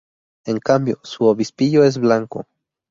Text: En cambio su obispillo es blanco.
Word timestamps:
En 0.45 0.57
cambio 0.57 0.99
su 1.03 1.25
obispillo 1.25 1.83
es 1.83 1.99
blanco. 1.99 2.47